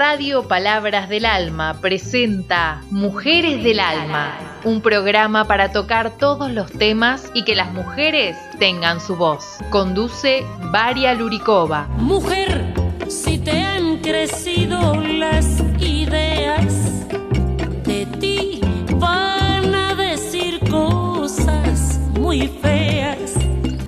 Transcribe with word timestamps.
Radio 0.00 0.48
Palabras 0.48 1.10
del 1.10 1.26
Alma 1.26 1.78
presenta 1.82 2.80
Mujeres 2.88 3.62
del 3.62 3.80
Alma, 3.80 4.32
un 4.64 4.80
programa 4.80 5.44
para 5.44 5.72
tocar 5.72 6.16
todos 6.16 6.50
los 6.50 6.72
temas 6.72 7.30
y 7.34 7.44
que 7.44 7.54
las 7.54 7.70
mujeres 7.74 8.34
tengan 8.58 8.98
su 8.98 9.14
voz. 9.16 9.58
Conduce 9.68 10.42
Varia 10.72 11.12
Luricova. 11.12 11.86
Mujer, 11.98 12.72
si 13.08 13.36
te 13.40 13.50
han 13.50 13.98
crecido 13.98 14.94
las 15.02 15.62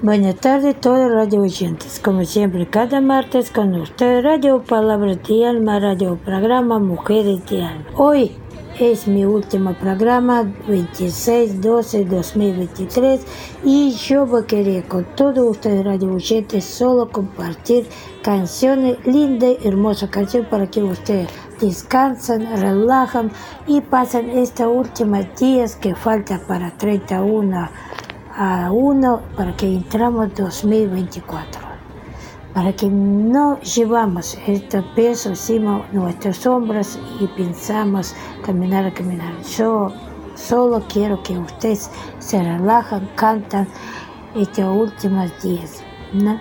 Buenas 0.02 0.34
tardes, 0.34 0.78
todos 0.80 1.10
radio 1.12 1.42
oyentes. 1.42 2.00
Como 2.00 2.24
siempre, 2.24 2.66
cada 2.66 3.00
martes 3.00 3.52
con 3.52 3.72
usted, 3.80 4.24
Radio 4.24 4.60
Palabras 4.60 5.18
de 5.28 5.46
Alma, 5.46 5.78
Radio 5.78 6.16
Programa 6.16 6.80
Mujeres 6.80 7.46
de 7.48 7.62
Alma. 7.62 7.84
Hoy 7.94 8.32
es 8.80 9.06
mi 9.06 9.24
último 9.24 9.74
programa, 9.74 10.42
26-12-2023, 10.66 13.20
y 13.62 13.92
yo 13.92 14.26
voy 14.26 14.42
a 14.42 14.46
querer 14.46 14.88
con 14.88 15.04
todos 15.14 15.48
ustedes, 15.48 15.84
radio 15.84 16.14
oyentes, 16.14 16.64
solo 16.64 17.08
compartir 17.08 17.86
canciones, 18.24 18.98
lindas, 19.06 19.54
hermosas 19.62 20.10
canciones 20.10 20.48
para 20.48 20.66
que 20.66 20.82
ustedes 20.82 21.28
descansen, 21.60 22.44
relajan 22.60 23.30
y 23.68 23.80
pasen 23.82 24.30
estos 24.30 24.66
últimos 24.66 25.26
días 25.38 25.76
que 25.76 25.94
falta 25.94 26.40
para 26.48 26.76
31 26.76 27.70
a 28.36 28.70
uno 28.72 29.20
para 29.36 29.54
que 29.56 29.66
entramos 29.66 30.34
2024, 30.34 31.60
para 32.54 32.72
que 32.72 32.88
no 32.88 33.60
llevamos 33.60 34.38
este 34.46 34.82
peso 34.94 35.30
encima 35.30 35.86
nuestras 35.92 36.38
sombras 36.38 36.98
y 37.20 37.26
pensamos 37.28 38.14
caminar, 38.44 38.92
caminar. 38.94 39.34
Yo 39.42 39.92
solo 40.34 40.82
quiero 40.88 41.22
que 41.22 41.38
ustedes 41.38 41.90
se 42.18 42.42
relajan, 42.42 43.08
cantan 43.16 43.68
estos 44.34 44.76
últimos 44.76 45.30
días, 45.42 45.82
¿no? 46.12 46.40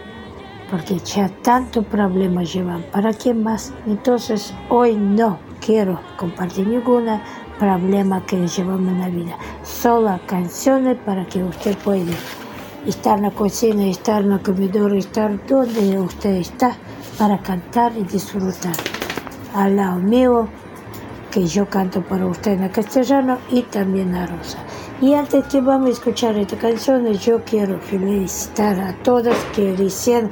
Porque 0.70 0.98
ya 1.00 1.28
tanto 1.42 1.84
problema 1.84 2.44
llevan. 2.44 2.84
¿Para 2.92 3.14
qué 3.14 3.34
más? 3.34 3.74
Entonces 3.86 4.54
hoy 4.70 4.96
no 4.96 5.38
quiero 5.60 6.00
compartir 6.18 6.68
ninguna 6.68 7.22
problema 7.62 8.26
que 8.26 8.48
llevamos 8.48 8.92
en 8.92 9.00
la 9.00 9.10
vida. 9.10 9.38
Solo 9.64 10.20
canciones 10.26 10.98
para 11.06 11.28
que 11.28 11.44
usted 11.44 11.78
pueda 11.78 12.12
estar 12.88 13.20
en 13.20 13.26
la 13.26 13.32
cocina, 13.32 13.86
estar 13.86 14.24
en 14.24 14.32
el 14.32 14.42
comedor, 14.42 14.96
estar 14.96 15.46
donde 15.46 16.00
usted 16.00 16.38
está 16.38 16.76
para 17.20 17.38
cantar 17.38 17.92
y 17.96 18.04
disfrutar. 18.04 18.76
Al 19.54 19.76
lado 19.76 20.00
mío, 20.00 20.48
que 21.30 21.46
yo 21.46 21.70
canto 21.70 22.02
para 22.02 22.26
usted 22.26 22.60
en 22.60 22.68
castellano 22.70 23.38
y 23.52 23.62
también 23.62 24.16
a 24.16 24.26
Rosa. 24.26 24.58
Y 25.00 25.14
antes 25.14 25.46
que 25.46 25.62
vamos 25.62 25.90
a 25.90 25.94
escuchar 25.94 26.36
esta 26.38 26.58
canción, 26.58 27.06
yo 27.14 27.44
quiero 27.44 27.80
felicitar 27.80 28.80
a 28.80 28.94
todas 29.04 29.38
que 29.56 29.76
recién 29.76 30.32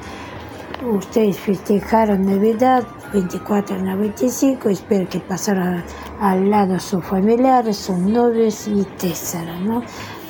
ustedes 0.83 1.37
festejaron 1.37 2.25
Navidad 2.25 2.83
24 3.11 3.75
a 3.75 3.95
25, 3.95 4.69
espero 4.69 5.09
que 5.09 5.19
pasaran 5.19 5.83
al 6.19 6.49
lado 6.49 6.79
sus 6.79 7.03
familiares, 7.03 7.77
sus 7.77 7.97
novios 7.97 8.67
y 8.67 8.81
etcétera, 8.81 9.59
¿no? 9.59 9.81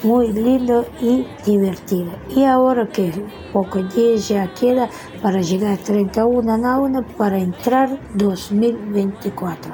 Muy 0.03 0.31
lindo 0.31 0.85
y 1.01 1.27
divertido. 1.45 2.11
Y 2.29 2.45
ahora 2.45 2.87
que 2.87 3.11
poco 3.51 3.83
días 3.83 4.29
ya 4.29 4.53
queda 4.53 4.89
para 5.21 5.41
llegar 5.41 5.73
a 5.73 5.77
31 5.77 6.65
a 6.65 6.79
1 6.79 7.05
para 7.17 7.37
entrar 7.37 7.99
2024. 8.15 9.73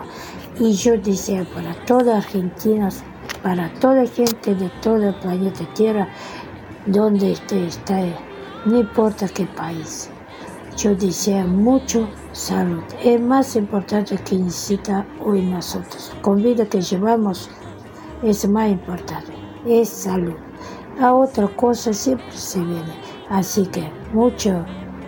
Y 0.59 0.73
yo 0.73 0.97
deseo 0.97 1.45
para 1.53 1.75
toda 1.85 2.17
Argentina, 2.17 2.89
para 3.43 3.71
toda 3.73 4.07
gente 4.07 4.55
de 4.55 4.69
todo 4.81 5.09
el 5.09 5.15
planeta 5.15 5.65
Tierra, 5.73 6.07
donde 6.87 7.33
esté, 7.33 7.67
está, 7.67 7.99
no 8.65 8.79
importa 8.79 9.27
qué 9.27 9.45
país 9.45 10.09
yo 10.77 10.95
deseo 10.95 11.47
mucho 11.47 12.09
salud. 12.31 12.83
Es 13.03 13.19
más 13.21 13.55
importante 13.55 14.17
que 14.17 14.37
necesita 14.37 15.05
hoy 15.23 15.41
nosotros. 15.41 16.11
Con 16.21 16.41
vida 16.41 16.65
que 16.65 16.81
llevamos 16.81 17.49
es 18.21 18.47
más 18.47 18.69
importante. 18.69 19.31
Es 19.65 19.89
salud. 19.89 20.35
A 20.99 21.13
otra 21.13 21.47
cosa 21.47 21.93
siempre 21.93 22.31
se 22.31 22.59
viene. 22.59 22.93
Así 23.29 23.65
que 23.67 23.89
mucha 24.13 24.65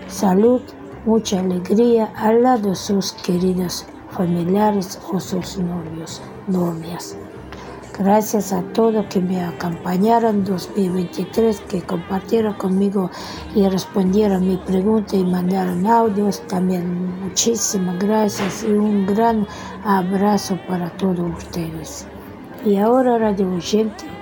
salud, 0.08 0.62
mucha 1.06 1.40
alegría 1.40 2.12
al 2.16 2.44
lado 2.44 2.70
de 2.70 2.76
sus 2.76 3.14
queridos 3.14 3.86
familiares 4.12 5.00
o 5.12 5.20
sus 5.20 5.58
novios, 5.58 6.22
novias. 6.48 7.18
Gracias 8.00 8.54
a 8.54 8.62
todos 8.74 9.08
que 9.08 9.20
me 9.20 9.44
acompañaron 9.44 10.36
en 10.36 10.44
2023, 10.44 11.62
que 11.62 11.82
compartieron 11.82 12.54
conmigo 12.54 13.10
y 13.56 13.68
respondieron 13.68 14.48
mi 14.48 14.56
pregunta 14.58 15.16
y 15.16 15.24
mandaron 15.24 15.88
audios. 15.88 16.46
También 16.48 17.20
muchísimas 17.22 17.98
gracias 17.98 18.64
y 18.64 18.72
un 18.72 19.08
gran 19.08 19.48
abrazo 19.84 20.60
para 20.68 20.92
todos 20.92 21.38
ustedes. 21.38 22.06
Y 22.64 22.76
ahora, 22.78 23.18
Radio 23.18 23.52
Oyente, 23.52 24.17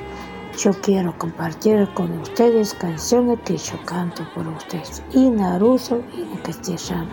yo 0.58 0.72
quiero 0.82 1.18
compartir 1.18 1.88
con 1.94 2.12
ustedes 2.20 2.74
canciones 2.74 3.40
que 3.46 3.58
yo 3.58 3.78
canto 3.86 4.24
por 4.34 4.48
ustedes, 4.48 5.04
en 5.14 5.60
ruso 5.60 6.02
y 6.16 6.22
en 6.22 6.38
castellano. 6.38 7.10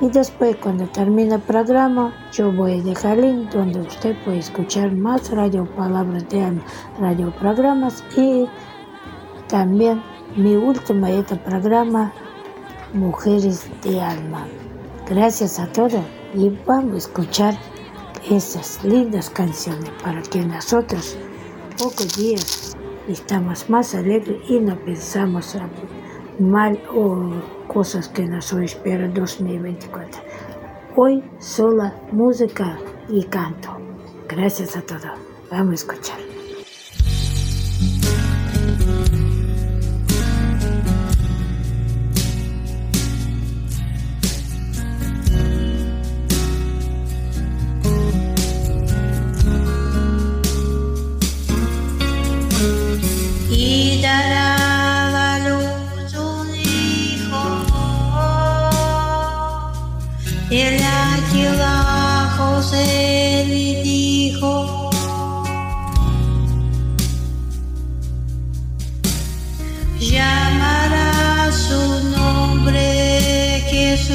Y 0.00 0.08
después, 0.08 0.56
cuando 0.56 0.86
termine 0.88 1.34
el 1.34 1.40
programa, 1.42 2.14
yo 2.32 2.52
voy 2.52 2.80
a 2.80 2.82
dejar 2.82 3.18
link 3.18 3.50
donde 3.50 3.80
usted 3.80 4.16
puede 4.24 4.38
escuchar 4.38 4.92
más 4.92 5.30
radio 5.30 5.66
palabras 5.76 6.28
de 6.28 6.60
radio 6.98 7.32
programas 7.38 8.02
y 8.16 8.46
también 9.48 10.02
mi 10.36 10.54
último 10.54 11.06
este 11.06 11.36
programa, 11.36 12.12
Mujeres 12.92 13.68
de 13.82 14.00
Alma. 14.00 14.46
Gracias 15.08 15.58
a 15.58 15.66
todos 15.72 16.02
y 16.34 16.50
vamos 16.66 16.94
a 16.94 16.98
escuchar 16.98 17.58
esas 18.30 18.82
lindas 18.84 19.30
canciones 19.30 19.90
para 20.02 20.20
que 20.22 20.40
nosotros 20.40 21.16
pocos 21.78 22.16
días 22.16 22.75
estamos 23.08 23.68
más 23.70 23.94
alegres 23.94 24.38
y 24.48 24.58
no 24.58 24.76
pensamos 24.76 25.56
mal 26.38 26.78
o 26.94 27.30
cosas 27.68 28.08
que 28.08 28.26
nos 28.26 28.52
esperan 28.52 29.14
2024. 29.14 30.22
Hoy 30.96 31.22
solo 31.38 31.92
música 32.12 32.78
y 33.08 33.24
canto. 33.24 33.76
Gracias 34.28 34.76
a 34.76 34.82
todos. 34.82 35.02
Vamos 35.50 35.70
a 35.70 35.74
escuchar. 35.74 36.35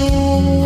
Fue 0.01 0.60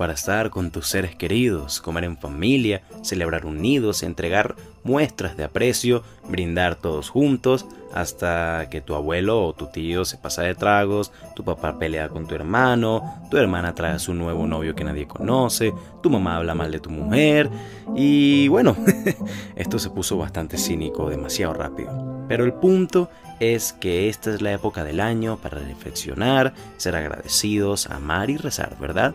para 0.00 0.14
estar 0.14 0.48
con 0.48 0.70
tus 0.70 0.86
seres 0.86 1.14
queridos, 1.14 1.82
comer 1.82 2.04
en 2.04 2.16
familia, 2.16 2.80
celebrar 3.02 3.44
unidos, 3.44 4.02
entregar 4.02 4.56
muestras 4.82 5.36
de 5.36 5.44
aprecio, 5.44 6.02
brindar 6.26 6.74
todos 6.76 7.10
juntos, 7.10 7.66
hasta 7.92 8.70
que 8.70 8.80
tu 8.80 8.94
abuelo 8.94 9.44
o 9.44 9.52
tu 9.52 9.66
tío 9.66 10.06
se 10.06 10.16
pasa 10.16 10.40
de 10.40 10.54
tragos, 10.54 11.12
tu 11.36 11.44
papá 11.44 11.78
pelea 11.78 12.08
con 12.08 12.26
tu 12.26 12.34
hermano, 12.34 13.26
tu 13.30 13.36
hermana 13.36 13.74
trae 13.74 13.92
a 13.92 13.98
su 13.98 14.14
nuevo 14.14 14.46
novio 14.46 14.74
que 14.74 14.84
nadie 14.84 15.06
conoce, 15.06 15.74
tu 16.02 16.08
mamá 16.08 16.38
habla 16.38 16.54
mal 16.54 16.70
de 16.70 16.80
tu 16.80 16.88
mujer, 16.88 17.50
y 17.94 18.48
bueno, 18.48 18.74
esto 19.54 19.78
se 19.78 19.90
puso 19.90 20.16
bastante 20.16 20.56
cínico 20.56 21.10
demasiado 21.10 21.52
rápido. 21.52 22.24
Pero 22.26 22.44
el 22.44 22.54
punto 22.54 23.10
es 23.40 23.72
que 23.72 24.08
esta 24.08 24.32
es 24.32 24.40
la 24.40 24.52
época 24.52 24.84
del 24.84 25.00
año 25.00 25.36
para 25.38 25.58
reflexionar, 25.58 26.54
ser 26.76 26.94
agradecidos, 26.94 27.88
amar 27.90 28.30
y 28.30 28.36
rezar, 28.36 28.78
¿verdad? 28.78 29.14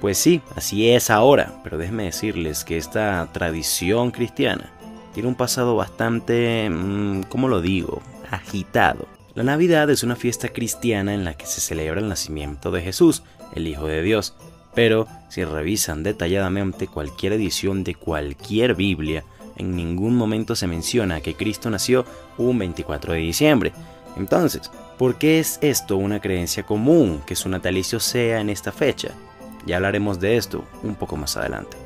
Pues 0.00 0.16
sí, 0.16 0.40
así 0.56 0.88
es 0.88 1.10
ahora, 1.10 1.60
pero 1.62 1.76
déjenme 1.76 2.04
decirles 2.04 2.64
que 2.64 2.78
esta 2.78 3.28
tradición 3.32 4.10
cristiana 4.10 4.72
tiene 5.12 5.28
un 5.28 5.34
pasado 5.34 5.76
bastante, 5.76 6.70
mm, 6.70 7.24
¿cómo 7.24 7.48
lo 7.48 7.60
digo?, 7.60 8.00
agitado. 8.30 9.06
La 9.34 9.42
Navidad 9.42 9.90
es 9.90 10.02
una 10.02 10.16
fiesta 10.16 10.48
cristiana 10.48 11.12
en 11.12 11.24
la 11.24 11.34
que 11.34 11.46
se 11.46 11.60
celebra 11.60 12.00
el 12.00 12.08
nacimiento 12.08 12.70
de 12.70 12.80
Jesús, 12.80 13.22
el 13.54 13.66
Hijo 13.66 13.86
de 13.86 14.02
Dios. 14.02 14.34
Pero 14.74 15.06
si 15.28 15.44
revisan 15.44 16.02
detalladamente 16.02 16.86
cualquier 16.86 17.34
edición 17.34 17.84
de 17.84 17.94
cualquier 17.94 18.74
Biblia, 18.74 19.24
en 19.56 19.76
ningún 19.76 20.16
momento 20.16 20.56
se 20.56 20.66
menciona 20.66 21.20
que 21.20 21.34
Cristo 21.34 21.68
nació 21.70 22.06
un 22.38 22.58
24 22.58 23.12
de 23.12 23.18
diciembre. 23.18 23.72
Entonces, 24.16 24.70
¿por 24.96 25.16
qué 25.18 25.40
es 25.40 25.58
esto 25.60 25.96
una 25.96 26.20
creencia 26.20 26.62
común 26.62 27.20
que 27.26 27.36
su 27.36 27.48
natalicio 27.48 28.00
sea 28.00 28.40
en 28.40 28.48
esta 28.48 28.72
fecha? 28.72 29.10
Ya 29.66 29.76
hablaremos 29.76 30.20
de 30.20 30.36
esto 30.36 30.66
un 30.82 30.94
poco 30.94 31.16
más 31.16 31.36
adelante. 31.36 31.76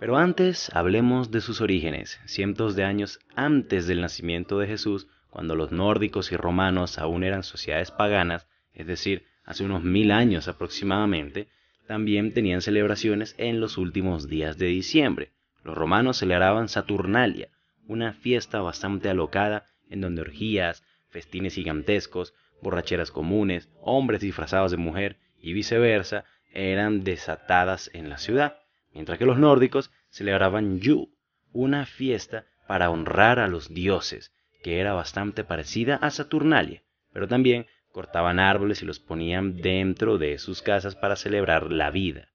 Pero 0.00 0.16
antes 0.16 0.74
hablemos 0.74 1.30
de 1.30 1.40
sus 1.40 1.60
orígenes, 1.60 2.18
cientos 2.24 2.74
de 2.74 2.84
años 2.84 3.20
antes 3.36 3.86
del 3.86 4.00
nacimiento 4.00 4.58
de 4.58 4.66
Jesús, 4.66 5.08
cuando 5.28 5.54
los 5.54 5.72
nórdicos 5.72 6.32
y 6.32 6.36
romanos 6.36 6.98
aún 6.98 7.22
eran 7.22 7.42
sociedades 7.42 7.90
paganas, 7.90 8.46
es 8.72 8.86
decir, 8.86 9.26
hace 9.44 9.64
unos 9.64 9.84
mil 9.84 10.10
años 10.10 10.48
aproximadamente, 10.48 11.48
también 11.86 12.32
tenían 12.32 12.62
celebraciones 12.62 13.34
en 13.36 13.60
los 13.60 13.76
últimos 13.76 14.28
días 14.28 14.58
de 14.58 14.66
diciembre. 14.66 15.32
Los 15.64 15.76
romanos 15.76 16.16
celebraban 16.16 16.68
Saturnalia, 16.68 17.48
una 17.86 18.12
fiesta 18.12 18.60
bastante 18.60 19.10
alocada 19.10 19.66
en 19.90 20.00
donde 20.00 20.22
orgías, 20.22 20.82
festines 21.10 21.54
gigantescos, 21.54 22.32
borracheras 22.62 23.10
comunes, 23.10 23.68
hombres 23.80 24.20
disfrazados 24.20 24.70
de 24.70 24.76
mujer 24.76 25.18
y 25.38 25.52
viceversa 25.52 26.24
eran 26.52 27.04
desatadas 27.04 27.90
en 27.94 28.08
la 28.08 28.18
ciudad, 28.18 28.58
mientras 28.92 29.18
que 29.18 29.26
los 29.26 29.38
nórdicos 29.38 29.90
celebraban 30.08 30.80
Yu, 30.80 31.14
una 31.52 31.86
fiesta 31.86 32.46
para 32.66 32.90
honrar 32.90 33.38
a 33.38 33.48
los 33.48 33.72
dioses, 33.72 34.32
que 34.62 34.80
era 34.80 34.92
bastante 34.92 35.44
parecida 35.44 35.96
a 35.96 36.10
Saturnalia, 36.10 36.82
pero 37.12 37.28
también 37.28 37.66
cortaban 37.92 38.38
árboles 38.38 38.82
y 38.82 38.86
los 38.86 39.00
ponían 39.00 39.56
dentro 39.56 40.18
de 40.18 40.38
sus 40.38 40.62
casas 40.62 40.94
para 40.94 41.16
celebrar 41.16 41.72
la 41.72 41.90
vida. 41.90 42.28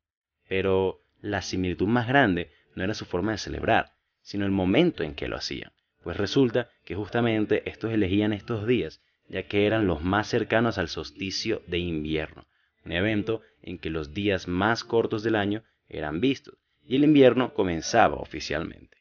Pero 0.47 1.01
la 1.21 1.41
similitud 1.41 1.87
más 1.87 2.07
grande 2.07 2.51
no 2.75 2.83
era 2.83 2.93
su 2.93 3.05
forma 3.05 3.31
de 3.31 3.37
celebrar, 3.37 3.93
sino 4.21 4.45
el 4.45 4.51
momento 4.51 5.03
en 5.03 5.15
que 5.15 5.27
lo 5.27 5.37
hacían, 5.37 5.71
pues 6.03 6.17
resulta 6.17 6.69
que 6.83 6.95
justamente 6.95 7.69
estos 7.69 7.91
elegían 7.91 8.33
estos 8.33 8.67
días, 8.67 9.01
ya 9.27 9.43
que 9.43 9.65
eran 9.65 9.87
los 9.87 10.03
más 10.03 10.27
cercanos 10.27 10.77
al 10.77 10.87
solsticio 10.87 11.61
de 11.67 11.79
invierno, 11.79 12.47
un 12.85 12.91
evento 12.91 13.41
en 13.61 13.77
que 13.79 13.89
los 13.89 14.13
días 14.13 14.47
más 14.47 14.83
cortos 14.83 15.23
del 15.23 15.35
año 15.35 15.63
eran 15.87 16.21
vistos, 16.21 16.57
y 16.83 16.95
el 16.95 17.03
invierno 17.03 17.53
comenzaba 17.53 18.17
oficialmente. 18.17 18.97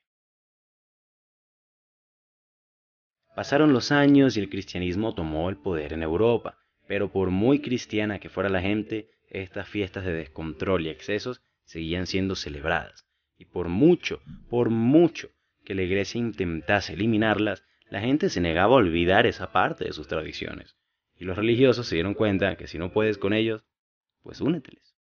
Pasaron 3.35 3.73
los 3.73 3.91
años 3.91 4.37
y 4.37 4.41
el 4.41 4.49
cristianismo 4.49 5.15
tomó 5.15 5.51
el 5.51 5.57
poder 5.57 5.93
en 5.93 6.03
Europa, 6.03 6.59
pero 6.87 7.11
por 7.11 7.31
muy 7.31 7.61
cristiana 7.61 8.21
que 8.21 8.29
fuera 8.29 8.49
la 8.49 8.61
gente, 8.61 9.11
estas 9.29 9.69
fiestas 9.69 10.05
de 10.05 10.13
descontrol 10.13 10.87
y 10.87 10.91
excesos 10.91 11.43
seguían 11.65 12.07
siendo 12.07 12.37
celebradas. 12.37 13.05
Y 13.37 13.47
por 13.47 13.69
mucho, 13.69 14.21
por 14.49 14.71
mucho 14.71 15.31
que 15.65 15.75
la 15.75 15.83
iglesia 15.83 16.21
intentase 16.21 16.93
eliminarlas, 16.93 17.65
la 17.95 18.01
gente 18.01 18.29
se 18.29 18.41
negaba 18.41 18.75
a 18.75 18.79
olvidar 18.79 19.25
esa 19.25 19.53
parte 19.53 19.85
de 19.85 19.93
sus 19.93 20.09
tradiciones. 20.09 20.75
Y 21.15 21.25
los 21.25 21.37
religiosos 21.37 21.87
se 21.87 21.95
dieron 21.95 22.15
cuenta 22.15 22.57
que 22.57 22.67
si 22.67 22.77
no 22.77 22.93
puedes 22.93 23.19
con 23.19 23.33
ellos, 23.33 23.63
pues 24.25 24.41
úneteles. 24.41 24.97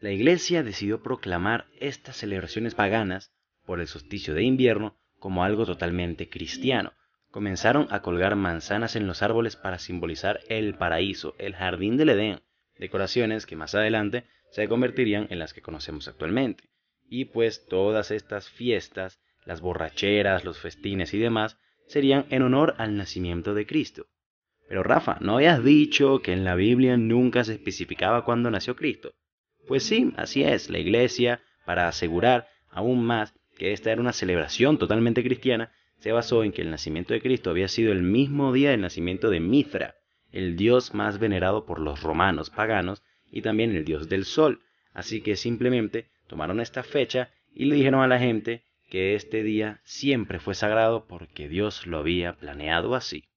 La 0.00 0.10
iglesia 0.10 0.62
decidió 0.62 1.02
proclamar 1.02 1.66
estas 1.80 2.16
celebraciones 2.16 2.74
paganas 2.74 3.30
por 3.66 3.80
el 3.80 3.88
solsticio 3.88 4.32
de 4.32 4.42
invierno 4.42 4.96
como 5.18 5.44
algo 5.44 5.66
totalmente 5.66 6.30
cristiano. 6.30 6.94
Comenzaron 7.30 7.88
a 7.90 8.00
colgar 8.00 8.36
manzanas 8.36 8.96
en 8.96 9.06
los 9.06 9.22
árboles 9.22 9.56
para 9.56 9.78
simbolizar 9.78 10.40
el 10.48 10.76
paraíso, 10.76 11.34
el 11.38 11.54
jardín 11.54 11.98
del 11.98 12.08
Edén, 12.08 12.40
decoraciones 12.78 13.44
que 13.44 13.56
más 13.56 13.74
adelante 13.74 14.24
se 14.50 14.66
convertirían 14.66 15.26
en 15.28 15.38
las 15.38 15.52
que 15.52 15.60
conocemos 15.60 16.08
actualmente. 16.08 16.70
Y 17.06 17.26
pues 17.26 17.66
todas 17.66 18.10
estas 18.10 18.48
fiestas, 18.48 19.20
las 19.48 19.62
borracheras, 19.62 20.44
los 20.44 20.58
festines 20.58 21.14
y 21.14 21.18
demás, 21.18 21.56
serían 21.86 22.26
en 22.28 22.42
honor 22.42 22.74
al 22.76 22.98
nacimiento 22.98 23.54
de 23.54 23.66
Cristo. 23.66 24.04
Pero 24.68 24.82
Rafa, 24.82 25.16
¿no 25.22 25.36
habías 25.36 25.64
dicho 25.64 26.20
que 26.20 26.34
en 26.34 26.44
la 26.44 26.54
Biblia 26.54 26.98
nunca 26.98 27.42
se 27.44 27.54
especificaba 27.54 28.26
cuándo 28.26 28.50
nació 28.50 28.76
Cristo? 28.76 29.14
Pues 29.66 29.84
sí, 29.84 30.12
así 30.18 30.42
es, 30.42 30.68
la 30.68 30.78
iglesia, 30.78 31.40
para 31.64 31.88
asegurar 31.88 32.46
aún 32.68 33.02
más 33.02 33.32
que 33.56 33.72
esta 33.72 33.90
era 33.90 34.02
una 34.02 34.12
celebración 34.12 34.76
totalmente 34.76 35.22
cristiana, 35.22 35.72
se 35.98 36.12
basó 36.12 36.44
en 36.44 36.52
que 36.52 36.60
el 36.60 36.70
nacimiento 36.70 37.14
de 37.14 37.22
Cristo 37.22 37.48
había 37.48 37.68
sido 37.68 37.90
el 37.92 38.02
mismo 38.02 38.52
día 38.52 38.70
del 38.70 38.82
nacimiento 38.82 39.30
de 39.30 39.40
Mitra, 39.40 39.94
el 40.30 40.56
dios 40.56 40.92
más 40.92 41.18
venerado 41.18 41.64
por 41.64 41.80
los 41.80 42.02
romanos 42.02 42.50
paganos 42.50 43.02
y 43.32 43.40
también 43.40 43.74
el 43.74 43.86
dios 43.86 44.10
del 44.10 44.26
sol. 44.26 44.60
Así 44.92 45.22
que 45.22 45.36
simplemente 45.36 46.10
tomaron 46.26 46.60
esta 46.60 46.82
fecha 46.82 47.30
y 47.54 47.64
le 47.64 47.76
dijeron 47.76 48.02
a 48.02 48.08
la 48.08 48.18
gente 48.18 48.67
que 48.88 49.14
este 49.14 49.42
día 49.42 49.80
siempre 49.84 50.38
fue 50.40 50.54
sagrado 50.54 51.06
porque 51.06 51.48
Dios 51.48 51.86
lo 51.86 51.98
había 51.98 52.34
planeado 52.34 52.94
así. 52.94 53.28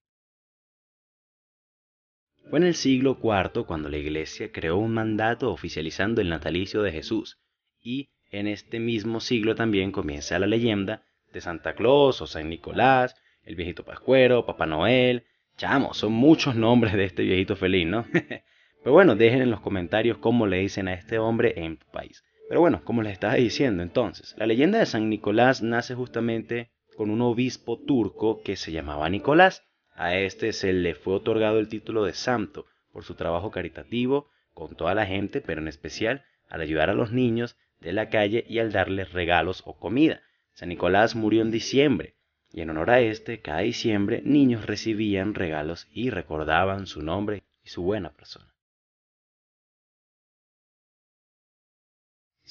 Fue 2.50 2.60
en 2.60 2.66
el 2.66 2.76
siglo 2.76 3.18
IV 3.22 3.66
cuando 3.66 3.90
la 3.90 3.98
Iglesia 3.98 4.52
creó 4.52 4.78
un 4.78 4.94
mandato 4.94 5.52
oficializando 5.52 6.22
el 6.22 6.30
natalicio 6.30 6.82
de 6.82 6.92
Jesús 6.92 7.40
y 7.82 8.10
en 8.32 8.48
este 8.48 8.80
mismo 8.80 9.20
siglo 9.20 9.56
también 9.56 9.92
comienza 9.92 10.40
la 10.40 10.48
leyenda 10.48 11.04
de 11.34 11.42
Santa 11.42 11.76
Claus 11.76 12.22
o 12.22 12.28
San 12.28 12.50
Nicolás, 12.50 13.16
el 13.44 13.56
viejito 13.56 13.84
Pascuero, 13.84 14.46
Papá 14.46 14.66
Noel. 14.66 15.26
Chamo, 15.58 15.94
son 15.94 16.14
muchos 16.14 16.56
nombres 16.56 16.94
de 16.94 17.06
este 17.06 17.24
viejito 17.24 17.56
feliz, 17.56 17.88
¿no? 17.88 18.06
Pero 18.84 18.94
bueno, 18.94 19.16
dejen 19.16 19.42
en 19.42 19.52
los 19.52 19.62
comentarios 19.62 20.18
cómo 20.18 20.48
le 20.48 20.58
dicen 20.58 20.88
a 20.88 20.94
este 20.94 21.20
hombre 21.20 21.54
en 21.58 21.78
tu 21.78 21.86
país. 21.88 22.24
Pero 22.52 22.60
bueno, 22.60 22.82
como 22.84 23.02
les 23.02 23.14
estaba 23.14 23.36
diciendo 23.36 23.82
entonces, 23.82 24.36
la 24.38 24.46
leyenda 24.46 24.78
de 24.78 24.86
San 24.86 25.10
Nicolás 25.10 25.62
nace 25.62 25.96
justamente 25.96 26.70
con 26.98 27.10
un 27.10 27.22
obispo 27.22 27.80
turco 27.80 28.42
que 28.44 28.58
se 28.58 28.74
llamaba 28.74 29.08
Nicolás. 29.08 29.64
A 29.94 30.18
este 30.18 30.52
se 30.52 30.74
le 30.74 30.94
fue 30.94 31.14
otorgado 31.14 31.60
el 31.60 31.70
título 31.70 32.04
de 32.04 32.14
santo 32.14 32.66
por 32.92 33.06
su 33.06 33.16
trabajo 33.16 33.52
caritativo 33.52 34.30
con 34.54 34.76
toda 34.76 34.94
la 34.94 35.06
gente, 35.06 35.40
pero 35.40 35.62
en 35.62 35.70
especial 35.70 36.26
al 36.50 36.60
ayudar 36.60 36.90
a 36.90 36.94
los 36.94 37.14
niños 37.14 37.56
de 37.80 37.94
la 37.94 38.10
calle 38.10 38.44
y 38.50 38.60
al 38.60 38.74
darles 38.74 39.14
regalos 39.14 39.64
o 39.66 39.80
comida. 39.80 40.20
San 40.52 40.68
Nicolás 40.68 41.16
murió 41.16 41.44
en 41.44 41.52
diciembre, 41.52 42.16
y 42.52 42.60
en 42.60 42.70
honor 42.70 42.90
a 42.90 43.00
este, 43.00 43.40
cada 43.40 43.60
diciembre 43.60 44.24
niños 44.26 44.66
recibían 44.66 45.36
regalos 45.36 45.88
y 45.90 46.10
recordaban 46.10 46.86
su 46.86 47.02
nombre 47.02 47.44
y 47.64 47.70
su 47.70 47.82
buena 47.82 48.12
persona. 48.12 48.51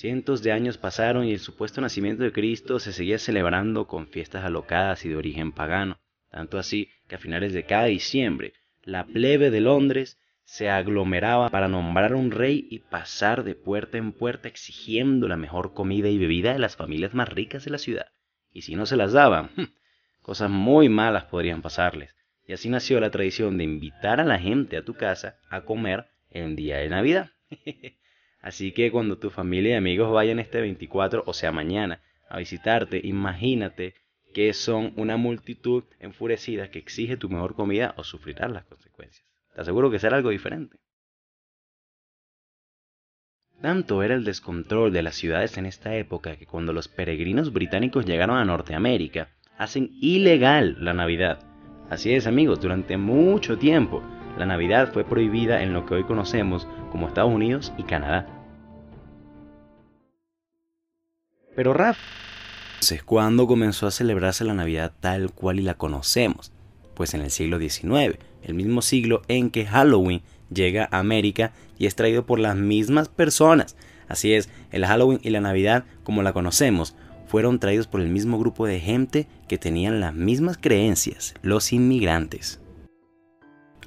Cientos 0.01 0.43
de 0.43 0.51
años 0.51 0.79
pasaron 0.79 1.27
y 1.27 1.35
el 1.35 1.41
supuesto 1.41 1.83
nacimiento 1.83 2.23
de 2.23 2.33
Cristo 2.33 2.79
se 2.79 2.95
seguía 2.95 3.19
celebrando 3.19 3.87
con 3.87 4.07
fiestas 4.07 4.47
alocadas 4.47 5.05
y 5.05 5.11
de 5.11 5.17
origen 5.17 5.53
pagano, 5.53 6.01
tanto 6.31 6.59
así 6.59 6.89
que 7.07 7.17
a 7.17 7.19
finales 7.19 7.53
de 7.53 7.67
cada 7.67 7.85
diciembre 7.85 8.55
la 8.83 9.05
plebe 9.05 9.51
de 9.51 9.61
Londres 9.61 10.19
se 10.45 10.71
aglomeraba 10.71 11.51
para 11.51 11.69
nombrar 11.69 12.15
un 12.15 12.31
rey 12.31 12.67
y 12.71 12.79
pasar 12.79 13.45
de 13.45 13.55
puerta 13.55 13.99
en 13.99 14.13
puerta 14.13 14.49
exigiendo 14.49 15.29
la 15.29 15.37
mejor 15.37 15.75
comida 15.75 16.09
y 16.09 16.17
bebida 16.17 16.55
de 16.55 16.61
las 16.61 16.77
familias 16.77 17.13
más 17.13 17.29
ricas 17.29 17.67
de 17.67 17.71
la 17.73 17.77
ciudad. 17.77 18.07
Y 18.51 18.63
si 18.63 18.77
no 18.77 18.87
se 18.87 18.97
las 18.97 19.13
daban, 19.13 19.51
cosas 20.23 20.49
muy 20.49 20.89
malas 20.89 21.25
podrían 21.25 21.61
pasarles. 21.61 22.17
Y 22.47 22.55
así 22.55 22.71
nació 22.71 23.01
la 23.01 23.11
tradición 23.11 23.59
de 23.59 23.65
invitar 23.65 24.19
a 24.19 24.25
la 24.25 24.39
gente 24.39 24.79
a 24.79 24.83
tu 24.83 24.95
casa 24.95 25.37
a 25.51 25.67
comer 25.67 26.07
en 26.31 26.57
día 26.57 26.79
de 26.79 26.89
Navidad. 26.89 27.33
así 28.41 28.73
que 28.73 28.91
cuando 28.91 29.19
tu 29.19 29.31
familia 29.31 29.73
y 29.73 29.77
amigos 29.77 30.13
vayan 30.13 30.39
este 30.39 30.61
24, 30.61 31.25
o 31.27 31.33
sea 31.33 31.53
mañana, 31.53 32.03
a 32.29 32.39
visitarte, 32.39 33.01
imagínate 33.03 33.95
que 34.33 34.53
son 34.53 34.93
una 34.97 35.17
multitud 35.17 35.85
enfurecida 35.99 36.71
que 36.71 36.79
exige 36.79 37.17
tu 37.17 37.29
mejor 37.29 37.55
comida 37.55 37.95
o 37.97 38.05
sufrirás 38.05 38.51
las 38.51 38.65
consecuencias. 38.65 39.27
Te 39.55 39.63
aseguro 39.63 39.91
que 39.91 39.99
será 39.99 40.17
algo 40.17 40.31
diferente. 40.31 40.77
Tanto 43.61 44.03
era 44.03 44.15
el 44.15 44.25
descontrol 44.25 44.93
de 44.93 45.03
las 45.03 45.17
ciudades 45.17 45.59
en 45.59 45.67
esta 45.67 45.95
época 45.97 46.37
que 46.37 46.47
cuando 46.47 46.73
los 46.73 46.89
peregrinos 46.89 47.53
británicos 47.53 48.07
llegaron 48.07 48.39
a 48.39 48.45
Norteamérica, 48.45 49.37
hacen 49.59 49.91
ilegal 50.01 50.77
la 50.81 50.95
Navidad. 50.95 51.41
Así 51.91 52.15
es 52.15 52.27
amigos, 52.27 52.61
durante 52.61 52.97
mucho 52.97 53.59
tiempo 53.59 54.03
la 54.39 54.47
Navidad 54.47 54.93
fue 54.93 55.05
prohibida 55.05 55.63
en 55.63 55.73
lo 55.73 55.87
que 55.87 55.95
hoy 55.95 56.05
conocemos 56.05 56.67
como 56.91 57.09
Estados 57.09 57.33
Unidos 57.33 57.73
y 57.77 57.83
Canadá. 57.85 58.27
Pero 61.55 61.73
Raf, 61.75 61.99
¿cuándo 63.05 63.47
comenzó 63.47 63.87
a 63.87 63.91
celebrarse 63.91 64.45
la 64.45 64.55
Navidad 64.55 64.93
tal 65.01 65.33
cual 65.33 65.61
y 65.61 65.63
la 65.63 65.75
conocemos? 65.75 66.53
Pues 66.95 67.15
en 67.15 67.21
el 67.21 67.31
siglo 67.31 67.59
XIX, 67.59 68.19
el 68.43 68.55
mismo 68.55 68.83
siglo 68.83 69.23
en 69.29 69.51
que 69.51 69.67
Halloween 69.67 70.23
llega 70.53 70.89
a 70.91 70.99
América 70.99 71.53
y 71.79 71.87
es 71.87 71.97
traído 71.97 72.27
por 72.27 72.39
las 72.39 72.57
mismas 72.57 73.09
personas. 73.09 73.77
Así 74.09 74.35
es, 74.35 74.49
el 74.71 74.87
Halloween 74.87 75.21
y 75.23 75.31
la 75.31 75.41
Navidad, 75.41 75.85
como 76.03 76.23
la 76.23 76.33
conocemos, 76.33 76.95
fueron 77.27 77.61
traídos 77.61 77.87
por 77.87 78.01
el 78.01 78.09
mismo 78.09 78.39
grupo 78.39 78.67
de 78.67 78.81
gente 78.81 79.29
que 79.47 79.57
tenían 79.57 80.01
las 80.01 80.15
mismas 80.15 80.59
creencias, 80.59 81.35
los 81.43 81.73
inmigrantes. 81.73 82.61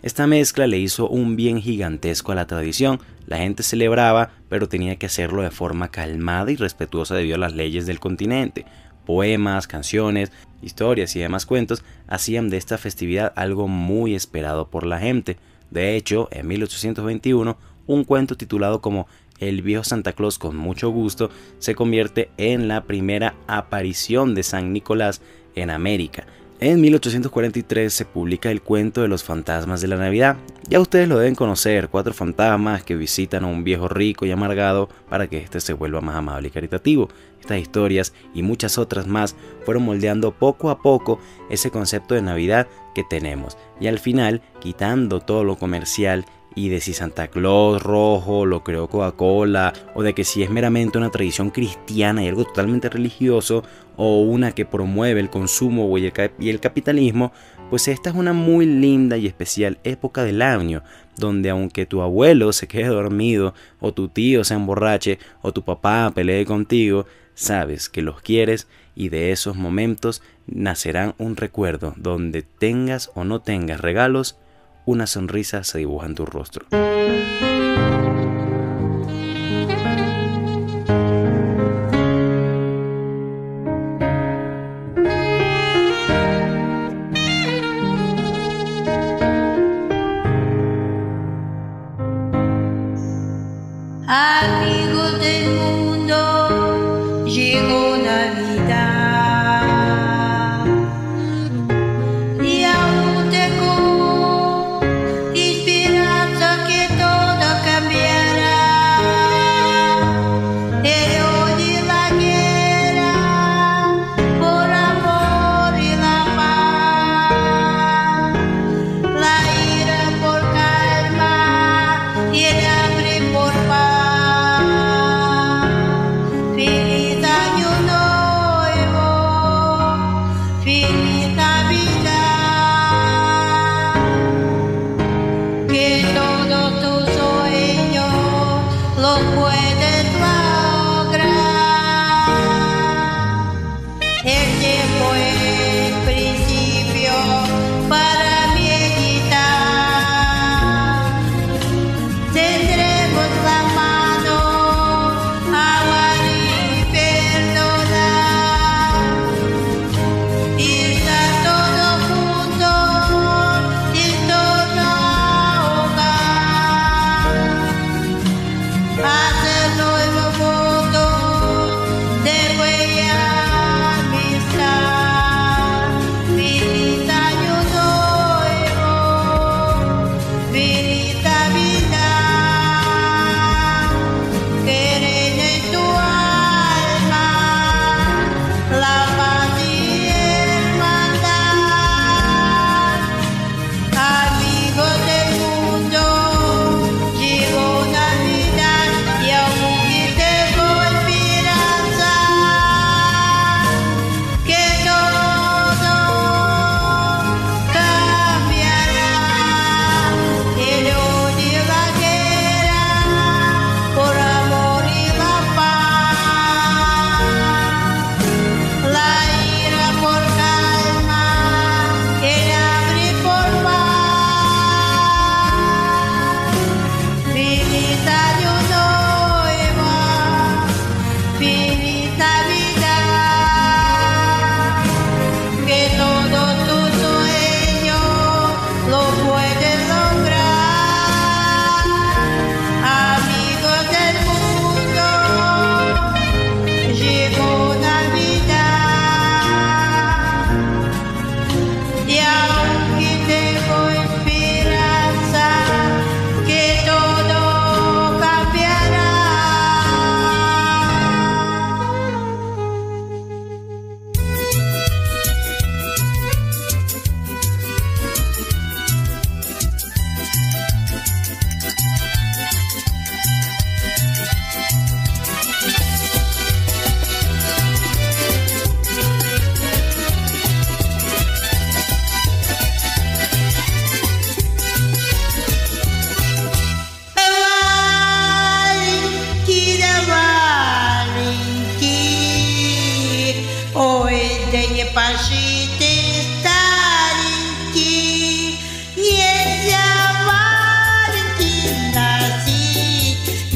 Esta 0.03 0.27
mezcla 0.27 0.67
le 0.67 0.79
hizo 0.79 1.07
un 1.07 1.38
bien 1.38 1.62
gigantesco 1.62 2.33
a 2.33 2.36
la 2.36 2.45
tradición. 2.45 3.00
La 3.25 3.38
gente 3.38 3.63
celebraba, 3.63 4.31
pero 4.50 4.67
tenía 4.67 4.98
que 4.98 5.05
hacerlo 5.05 5.43
de 5.43 5.50
forma 5.50 5.91
calmada 5.91 6.51
y 6.51 6.57
respetuosa 6.57 7.15
debido 7.15 7.36
a 7.36 7.39
las 7.39 7.53
leyes 7.53 7.86
del 7.86 8.01
continente. 8.01 8.65
Poemas, 9.05 9.65
canciones, 9.65 10.33
historias 10.62 11.15
y 11.15 11.19
demás 11.19 11.45
cuentos 11.45 11.86
hacían 12.05 12.50
de 12.50 12.57
esta 12.57 12.77
festividad 12.77 13.31
algo 13.38 13.69
muy 13.69 14.13
esperado 14.13 14.69
por 14.69 14.86
la 14.86 15.00
gente. 15.00 15.38
De 15.72 15.95
hecho, 15.95 16.27
en 16.31 16.48
1821, 16.48 17.57
un 17.88 18.03
cuento 18.03 18.36
titulado 18.36 18.81
como 18.81 19.07
El 19.39 19.62
viejo 19.62 19.86
Santa 19.86 20.12
Claus 20.12 20.38
con 20.38 20.57
mucho 20.57 20.89
gusto 20.89 21.29
se 21.60 21.75
convierte 21.75 22.29
en 22.36 22.67
la 22.67 22.83
primera 22.83 23.36
aparición 23.48 24.36
de 24.36 24.43
San 24.43 24.74
Nicolás 24.74 25.22
en 25.55 25.69
América. 25.69 26.25
En 26.60 26.79
1843 26.79 27.91
se 27.91 28.05
publica 28.05 28.50
el 28.50 28.62
cuento 28.62 29.01
de 29.01 29.07
los 29.07 29.24
fantasmas 29.24 29.81
de 29.81 29.88
la 29.88 29.98
Navidad. 29.98 30.38
Ya 30.69 30.79
ustedes 30.79 31.10
lo 31.10 31.17
deben 31.17 31.36
conocer, 31.36 31.89
cuatro 31.89 32.13
fantasmas 32.13 32.83
que 32.83 32.95
visitan 32.95 33.43
a 33.43 33.48
un 33.48 33.63
viejo 33.63 33.89
rico 33.89 34.25
y 34.25 34.31
amargado 34.31 34.88
para 35.10 35.27
que 35.27 35.39
éste 35.39 35.60
se 35.60 35.74
vuelva 35.74 36.00
más 36.00 36.15
amable 36.15 36.48
y 36.48 36.51
caritativo. 36.51 37.10
Estas 37.41 37.57
historias 37.57 38.13
y 38.33 38.43
muchas 38.43 38.77
otras 38.77 39.07
más 39.07 39.36
fueron 39.65 39.83
moldeando 39.83 40.31
poco 40.31 40.69
a 40.69 40.81
poco 40.81 41.19
ese 41.50 41.69
concepto 41.69 42.15
de 42.15 42.22
Navidad 42.22 42.67
que 42.95 43.03
tenemos 43.03 43.57
y 43.81 43.88
al 43.88 44.00
final 44.00 44.41
quitando 44.62 45.19
todo 45.19 45.43
lo 45.43 45.57
comercial 45.57 46.25
y 46.55 46.69
de 46.69 46.79
si 46.81 46.93
Santa 46.93 47.27
Claus 47.27 47.81
rojo 47.81 48.45
lo 48.45 48.63
creó 48.63 48.88
Coca-Cola 48.88 49.74
o 49.95 50.03
de 50.03 50.13
que 50.13 50.24
si 50.24 50.43
es 50.43 50.50
meramente 50.50 50.98
una 50.98 51.10
tradición 51.10 51.50
cristiana 51.50 52.24
y 52.24 52.27
algo 52.27 52.45
totalmente 52.45 52.89
religioso 52.89 53.63
o 53.95 54.22
una 54.22 54.53
que 54.53 54.65
promueve 54.65 55.19
el 55.19 55.29
consumo 55.29 55.98
y 55.98 56.05
el, 56.50 56.60
capitalismo, 56.60 57.31
pues 57.69 57.88
esta 57.88 58.10
es 58.10 58.15
una 58.15 58.33
muy 58.33 58.65
linda 58.65 59.17
y 59.17 59.27
especial 59.27 59.77
época 59.83 60.24
del 60.24 60.41
año 60.41 60.83
donde 61.17 61.50
aunque 61.50 61.86
tu 61.86 62.01
abuelo 62.01 62.53
se 62.53 62.67
quede 62.67 62.88
dormido 62.88 63.53
o 63.79 63.93
tu 63.93 64.07
tío 64.07 64.43
se 64.43 64.55
emborrache 64.55 65.19
o 65.41 65.51
tu 65.51 65.63
papá 65.63 66.12
pelee 66.13 66.45
contigo, 66.45 67.05
sabes 67.36 67.89
que 67.89 68.01
los 68.01 68.22
quieres 68.22 68.67
y 68.95 69.10
de 69.10 69.31
esos 69.31 69.55
momentos 69.55 70.22
nacerán 70.48 71.15
un 71.17 71.36
recuerdo 71.36 71.93
donde 71.98 72.43
tengas 72.43 73.12
o 73.15 73.24
no 73.24 73.41
tengas 73.41 73.81
regalos, 73.81 74.38
una 74.86 75.08
sonrisa 75.08 75.63
se 75.63 75.80
dibuja 75.80 76.08
en 76.08 76.16
tu 76.16 76.25
rostro. 76.25 76.66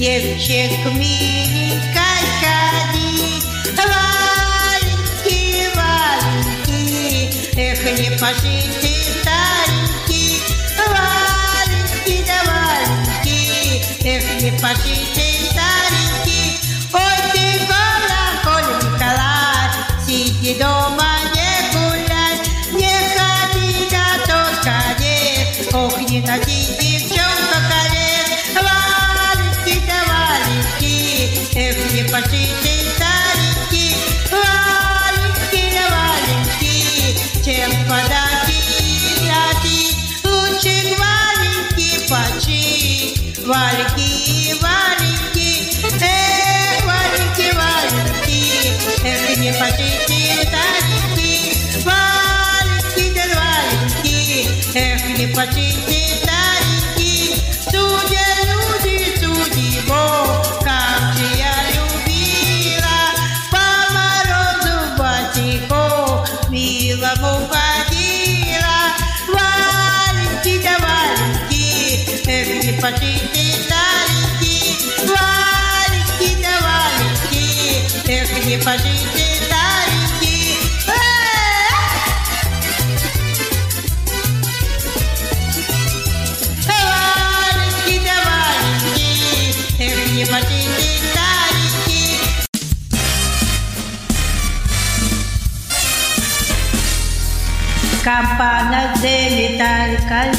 девочек 0.08 0.86
миленькой 0.94 2.24
ходи. 2.40 3.42
Валеньки, 3.76 5.40
валеньки, 5.76 7.30
эх, 7.58 7.84
не 8.00 8.18
пожить 8.18 8.97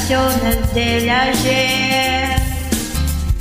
canciones 0.09 0.73
de 0.73 1.11
ayer. 1.11 2.41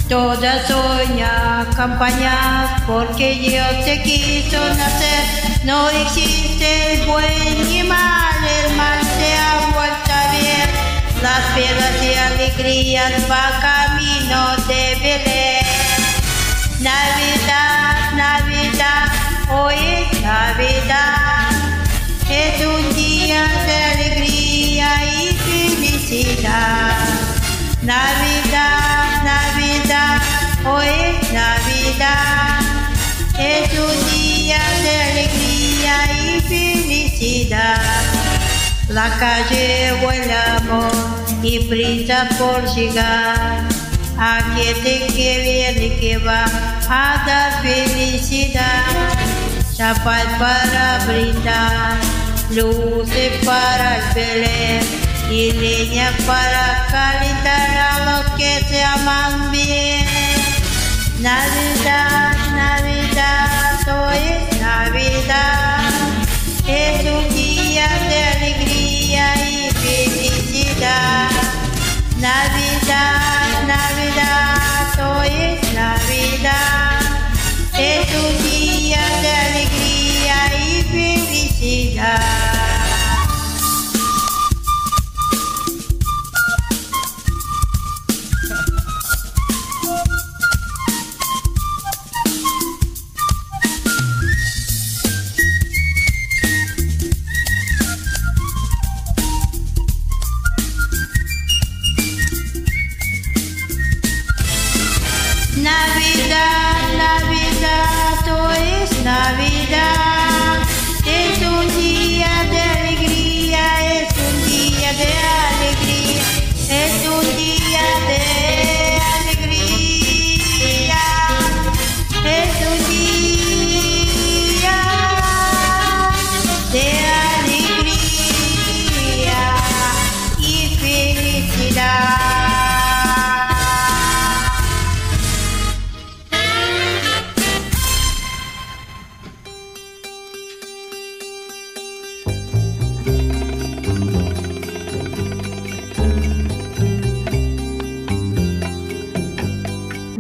Todas 0.07 0.66
sueñan 0.66 1.66
campañas 1.74 2.83
porque 2.87 3.37
Dios 3.37 3.85
te 3.87 4.02
quiso 4.02 4.59
nacer. 4.74 5.61
No 5.64 5.88
existe 5.88 6.94
el 6.94 7.07
buen 7.07 7.68
ni 7.68 7.83
mal, 7.85 8.37
el 8.61 8.76
mal 8.76 9.00
se 9.00 9.35
ha 9.35 9.72
vuelto 9.74 10.12
ver. 10.33 10.68
Las 11.22 11.40
penas 11.54 12.02
y 12.02 12.14
alegrías 12.14 13.12
va 13.31 13.59
camino 13.61 14.57
de 14.66 14.96
Belén. 15.00 15.66
Navidad, 16.81 18.12
Navidad, 18.14 19.12
hoy 19.50 19.74
es 19.74 20.20
Navidad. 20.20 21.48
Es 22.28 22.66
un 22.66 22.94
día 22.94 23.42
de 23.66 23.88
felicidad. 26.09 26.97
Navidad, 27.83 29.23
Navidad, 29.25 30.23
hoy 30.64 30.87
es 30.87 31.33
Navidad. 31.33 32.61
Es 33.38 33.79
un 33.79 34.11
día 34.11 34.59
de 34.83 35.03
alegría 35.03 35.97
y 36.12 36.40
felicidad. 36.40 37.81
La 38.88 39.11
calle 39.18 40.01
huele 40.03 40.33
a 40.33 40.57
amor 40.57 40.90
y 41.42 41.61
prisa 41.68 42.29
por 42.38 42.64
llegar. 42.75 43.64
Aquel 44.18 45.12
que 45.14 45.40
viene 45.42 46.01
que 46.01 46.18
va 46.18 46.44
a 46.88 47.25
dar 47.27 47.62
felicidad. 47.62 48.83
Chapal 49.77 50.27
para 50.38 51.05
brindar, 51.07 51.99
luces 52.51 53.33
para 53.44 53.97
el 53.97 54.14
Belén 54.14 55.08
y 55.31 55.53
leña 55.53 56.11
para 56.27 56.87
calentar 56.91 57.71
a 57.77 57.99
los 58.07 58.31
que 58.37 58.64
se 58.69 58.83
aman 58.83 59.51
bien. 59.51 60.07
Navidad, 61.21 62.37
Navidad, 62.55 64.07
hoy 64.07 64.17
es 64.19 64.61
Navidad. 64.61 65.91
Es 66.67 67.05
un 67.11 67.29
día 67.35 67.58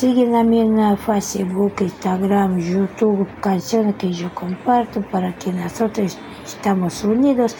siguen 0.00 0.34
a 0.34 0.42
mí 0.42 0.60
en 0.60 0.96
Facebook, 0.96 1.74
Instagram, 1.78 2.58
YouTube, 2.58 3.28
canciones 3.42 3.96
que 3.96 4.10
yo 4.10 4.34
comparto 4.34 5.02
para 5.02 5.34
que 5.34 5.52
nosotros 5.52 6.16
estamos 6.42 7.04
unidos 7.04 7.54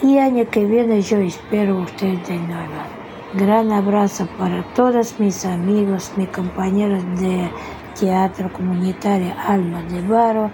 y 0.00 0.18
año 0.18 0.48
que 0.48 0.64
viene 0.64 1.02
yo 1.02 1.16
espero 1.16 1.80
ustedes 1.80 2.28
de 2.28 2.38
nuevo. 2.38 2.78
Gran 3.34 3.72
abrazo 3.72 4.28
para 4.38 4.62
todos 4.74 5.18
mis 5.18 5.44
amigos, 5.44 6.12
mis 6.16 6.28
compañeros 6.28 7.02
de 7.18 7.50
teatro 7.98 8.52
comunitario 8.52 9.34
Alma 9.44 9.82
de 9.82 10.00
Baro, 10.02 10.52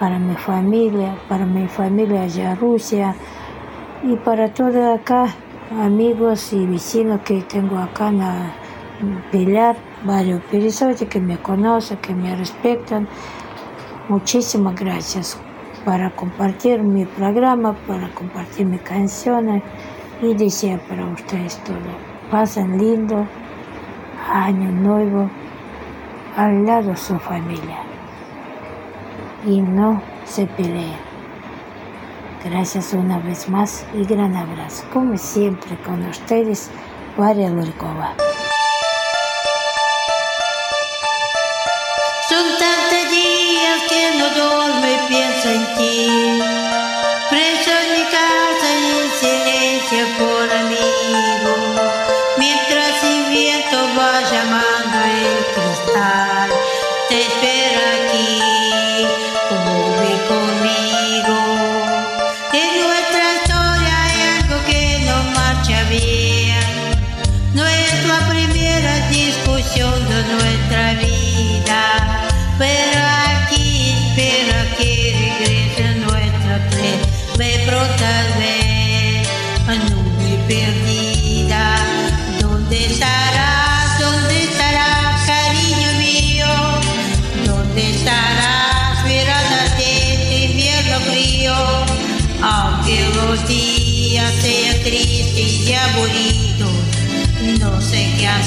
para 0.00 0.18
mi 0.18 0.34
familia, 0.34 1.14
para 1.28 1.46
mi 1.46 1.68
familia 1.68 2.22
allá 2.22 2.56
Rusia 2.56 3.14
y 4.02 4.16
para 4.16 4.52
todos 4.52 4.98
acá, 4.98 5.28
amigos 5.80 6.52
y 6.52 6.66
vecinos 6.66 7.20
que 7.20 7.40
tengo 7.42 7.78
acá 7.78 8.08
en 8.08 8.63
Pilar, 9.30 9.76
Barrio 10.04 10.40
Perisote, 10.50 11.06
que 11.06 11.20
me 11.20 11.38
conocen, 11.38 11.98
que 11.98 12.14
me 12.14 12.34
respetan. 12.36 13.08
Muchísimas 14.08 14.74
gracias 14.74 15.38
para 15.84 16.10
compartir 16.10 16.82
mi 16.82 17.04
programa, 17.04 17.74
para 17.86 18.08
compartir 18.10 18.66
mis 18.66 18.80
canciones 18.82 19.62
y 20.22 20.34
deseo 20.34 20.78
para 20.88 21.06
ustedes 21.06 21.56
todo. 21.64 21.78
Pasen 22.30 22.78
lindo 22.78 23.26
año 24.30 24.70
nuevo 24.70 25.30
al 26.36 26.64
lado 26.64 26.90
de 26.90 26.96
su 26.96 27.18
familia 27.18 27.78
y 29.46 29.60
no 29.60 30.00
se 30.24 30.46
peleen. 30.46 31.14
Gracias 32.44 32.92
una 32.92 33.18
vez 33.18 33.48
más 33.48 33.86
y 33.94 34.04
gran 34.04 34.36
abrazo. 34.36 34.84
Como 34.92 35.16
siempre 35.16 35.78
con 35.78 36.06
ustedes, 36.06 36.70
María 37.16 37.48
Lurkova. 37.48 38.14
Pienso 45.14 45.48
en 45.48 45.64
ti. 45.76 46.08
Preso 47.30 47.70
en 47.86 48.04
casa 48.16 48.68
y 48.82 48.86
en 48.98 49.08
silencio 49.20 50.02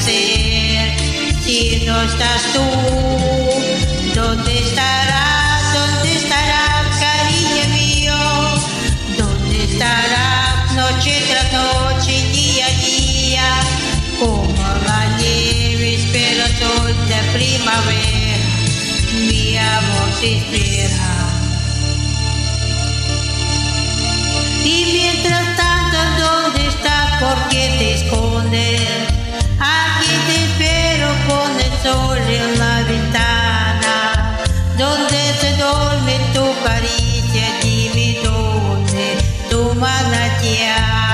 si 0.06 1.84
no 1.86 2.02
estás 2.02 2.44
tú. 2.54 2.62
¿Dónde 4.14 4.60
estarás? 4.60 5.74
¿Dónde 5.74 6.14
estarás, 6.14 6.88
cariño 7.00 7.68
mío? 7.74 8.16
¿Dónde 9.18 9.64
estarás 9.64 10.74
noche 10.76 11.22
tras 11.30 11.52
noche, 11.52 12.14
día 12.32 12.66
a 12.66 12.80
día? 12.80 13.50
Como 14.20 14.54
la 14.86 15.18
nieve 15.18 15.96
espera 15.96 16.48
sol 16.60 16.96
de 17.08 17.20
primavera, 17.38 18.38
mi 19.28 19.58
amor 19.58 20.10
te 20.20 20.38
espera. 20.38 21.14
Y 24.64 24.86
mientras 24.94 25.56
tanto, 25.56 25.98
¿dónde 26.20 26.68
estás? 26.68 27.22
¿Por 27.22 27.50
qué 27.50 27.76
te 27.80 27.94
escondes? 27.96 29.27
Aquí 29.60 30.14
te 30.28 30.36
espero 30.46 31.08
con 31.28 31.60
el 31.60 31.74
sol 31.82 32.18
en 32.18 32.60
la 32.60 32.84
ventana, 32.84 34.38
donde 34.78 35.34
se 35.40 35.56
duerme 35.58 36.20
tu 36.34 36.46
caricia, 36.64 37.48
dime 37.64 38.20
dónde 38.24 39.18
tu 39.50 39.74
manantial, 39.76 41.07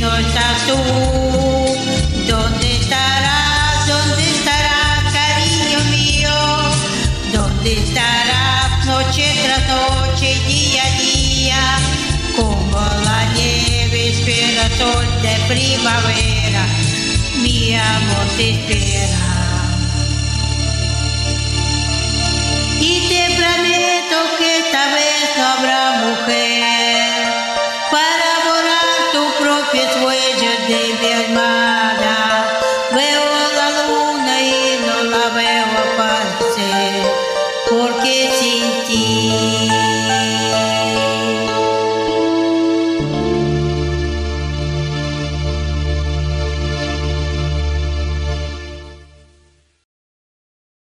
no 0.00 0.16
estás 0.16 0.66
tú. 0.66 0.76
¿Dónde 2.26 2.76
estarás? 2.76 3.86
¿Dónde 3.86 4.30
estarás, 4.30 5.12
cariño 5.12 5.80
mío? 5.90 6.34
¿Dónde 7.34 7.72
estarás 7.74 8.86
noche 8.86 9.26
tras 9.44 9.68
noche, 9.68 10.40
día 10.46 10.82
a 10.84 10.90
día? 10.98 11.78
Como 12.34 12.80
la 13.04 13.32
nieve 13.34 14.10
espera 14.10 14.68
sol 14.78 15.06
de 15.22 15.34
primavera, 15.52 16.64
mi 17.42 17.74
amor 17.76 18.26
te 18.36 18.50
espera. 18.52 19.19